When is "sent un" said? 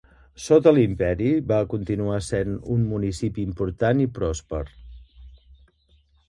2.27-2.87